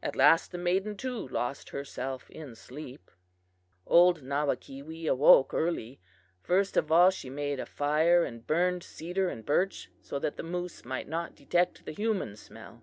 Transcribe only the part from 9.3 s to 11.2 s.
birch so that the moose might